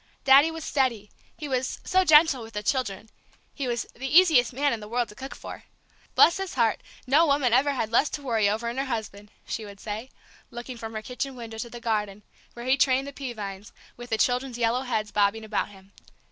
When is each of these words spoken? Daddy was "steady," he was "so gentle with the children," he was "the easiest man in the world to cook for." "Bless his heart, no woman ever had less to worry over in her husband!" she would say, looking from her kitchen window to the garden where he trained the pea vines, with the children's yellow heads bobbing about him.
Daddy 0.23 0.49
was 0.49 0.63
"steady," 0.63 1.11
he 1.37 1.47
was 1.47 1.79
"so 1.85 2.03
gentle 2.03 2.41
with 2.41 2.55
the 2.55 2.63
children," 2.63 3.09
he 3.53 3.67
was 3.67 3.85
"the 3.93 4.07
easiest 4.07 4.51
man 4.51 4.73
in 4.73 4.79
the 4.79 4.87
world 4.87 5.09
to 5.09 5.13
cook 5.13 5.35
for." 5.35 5.65
"Bless 6.15 6.37
his 6.37 6.55
heart, 6.55 6.81
no 7.05 7.27
woman 7.27 7.53
ever 7.53 7.73
had 7.73 7.91
less 7.91 8.09
to 8.09 8.23
worry 8.23 8.49
over 8.49 8.67
in 8.67 8.77
her 8.77 8.85
husband!" 8.85 9.29
she 9.45 9.63
would 9.63 9.79
say, 9.79 10.09
looking 10.49 10.75
from 10.75 10.93
her 10.95 11.03
kitchen 11.03 11.35
window 11.35 11.59
to 11.59 11.69
the 11.69 11.79
garden 11.79 12.23
where 12.53 12.65
he 12.65 12.77
trained 12.77 13.05
the 13.07 13.13
pea 13.13 13.31
vines, 13.33 13.71
with 13.95 14.09
the 14.09 14.17
children's 14.17 14.57
yellow 14.57 14.81
heads 14.81 15.11
bobbing 15.11 15.45
about 15.45 15.69
him. 15.69 15.91